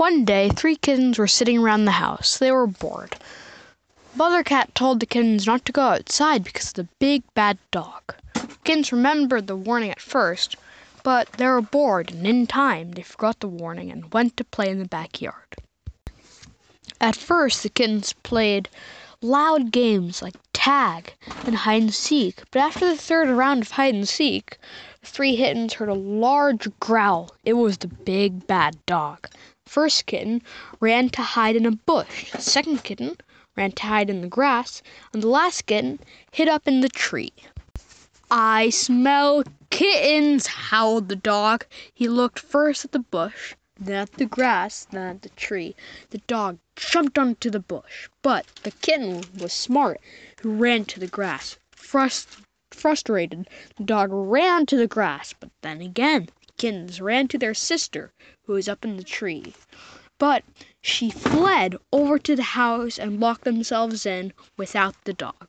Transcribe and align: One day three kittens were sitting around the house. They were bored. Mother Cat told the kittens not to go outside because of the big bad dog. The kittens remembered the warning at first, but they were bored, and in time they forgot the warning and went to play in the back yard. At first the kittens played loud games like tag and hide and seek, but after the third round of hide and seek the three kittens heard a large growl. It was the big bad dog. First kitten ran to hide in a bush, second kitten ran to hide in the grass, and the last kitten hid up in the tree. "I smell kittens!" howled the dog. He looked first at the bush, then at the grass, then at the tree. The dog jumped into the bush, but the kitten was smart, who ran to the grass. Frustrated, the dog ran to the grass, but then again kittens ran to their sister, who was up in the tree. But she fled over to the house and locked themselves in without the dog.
One 0.00 0.24
day 0.24 0.48
three 0.48 0.76
kittens 0.76 1.18
were 1.18 1.28
sitting 1.28 1.58
around 1.58 1.84
the 1.84 2.00
house. 2.00 2.38
They 2.38 2.50
were 2.50 2.66
bored. 2.66 3.16
Mother 4.14 4.42
Cat 4.42 4.74
told 4.74 4.98
the 4.98 5.04
kittens 5.04 5.46
not 5.46 5.66
to 5.66 5.72
go 5.72 5.82
outside 5.82 6.42
because 6.42 6.68
of 6.68 6.74
the 6.74 6.88
big 6.98 7.22
bad 7.34 7.58
dog. 7.70 8.14
The 8.32 8.56
kittens 8.64 8.92
remembered 8.92 9.46
the 9.46 9.56
warning 9.56 9.90
at 9.90 10.00
first, 10.00 10.56
but 11.02 11.30
they 11.34 11.46
were 11.46 11.60
bored, 11.60 12.12
and 12.12 12.26
in 12.26 12.46
time 12.46 12.92
they 12.92 13.02
forgot 13.02 13.40
the 13.40 13.46
warning 13.46 13.92
and 13.92 14.10
went 14.10 14.38
to 14.38 14.44
play 14.44 14.70
in 14.70 14.78
the 14.78 14.86
back 14.88 15.20
yard. 15.20 15.56
At 16.98 17.14
first 17.14 17.62
the 17.62 17.68
kittens 17.68 18.14
played 18.22 18.70
loud 19.20 19.70
games 19.70 20.22
like 20.22 20.36
tag 20.54 21.12
and 21.44 21.56
hide 21.56 21.82
and 21.82 21.94
seek, 21.94 22.40
but 22.50 22.60
after 22.60 22.88
the 22.88 22.96
third 22.96 23.28
round 23.28 23.60
of 23.64 23.72
hide 23.72 23.92
and 23.92 24.08
seek 24.08 24.56
the 25.02 25.06
three 25.06 25.36
kittens 25.36 25.74
heard 25.74 25.90
a 25.90 25.94
large 25.94 26.68
growl. 26.80 27.32
It 27.44 27.52
was 27.52 27.76
the 27.76 27.88
big 27.88 28.46
bad 28.46 28.78
dog. 28.86 29.28
First 29.66 30.06
kitten 30.06 30.40
ran 30.80 31.10
to 31.10 31.20
hide 31.20 31.54
in 31.54 31.66
a 31.66 31.70
bush, 31.70 32.32
second 32.38 32.82
kitten 32.82 33.18
ran 33.58 33.72
to 33.72 33.82
hide 33.82 34.08
in 34.08 34.22
the 34.22 34.26
grass, 34.26 34.80
and 35.12 35.22
the 35.22 35.28
last 35.28 35.66
kitten 35.66 35.98
hid 36.32 36.48
up 36.48 36.66
in 36.66 36.80
the 36.80 36.88
tree. 36.88 37.34
"I 38.30 38.70
smell 38.70 39.44
kittens!" 39.68 40.46
howled 40.46 41.10
the 41.10 41.14
dog. 41.16 41.66
He 41.92 42.08
looked 42.08 42.38
first 42.38 42.86
at 42.86 42.92
the 42.92 43.00
bush, 43.00 43.54
then 43.78 43.96
at 43.96 44.12
the 44.14 44.24
grass, 44.24 44.86
then 44.92 45.16
at 45.16 45.20
the 45.20 45.28
tree. 45.28 45.76
The 46.08 46.22
dog 46.26 46.58
jumped 46.74 47.18
into 47.18 47.50
the 47.50 47.60
bush, 47.60 48.08
but 48.22 48.46
the 48.62 48.70
kitten 48.70 49.24
was 49.38 49.52
smart, 49.52 50.00
who 50.40 50.52
ran 50.52 50.86
to 50.86 50.98
the 50.98 51.06
grass. 51.06 51.58
Frustrated, 51.74 53.46
the 53.76 53.84
dog 53.84 54.08
ran 54.10 54.64
to 54.64 54.78
the 54.78 54.86
grass, 54.86 55.34
but 55.38 55.50
then 55.60 55.82
again 55.82 56.30
kittens 56.60 57.00
ran 57.00 57.26
to 57.26 57.38
their 57.38 57.54
sister, 57.54 58.12
who 58.44 58.52
was 58.52 58.68
up 58.68 58.84
in 58.84 58.98
the 58.98 59.02
tree. 59.02 59.54
But 60.18 60.44
she 60.82 61.10
fled 61.10 61.76
over 61.90 62.18
to 62.18 62.36
the 62.36 62.42
house 62.42 62.98
and 62.98 63.18
locked 63.18 63.44
themselves 63.44 64.04
in 64.04 64.34
without 64.58 64.94
the 65.04 65.14
dog. 65.14 65.48